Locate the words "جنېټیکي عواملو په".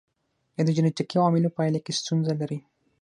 0.77-1.55